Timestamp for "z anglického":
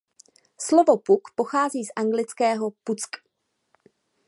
1.85-2.71